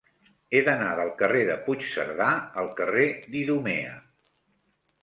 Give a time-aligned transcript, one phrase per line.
[0.53, 2.31] He d'anar del carrer de Puigcerdà
[2.63, 3.97] al carrer d'Idumea.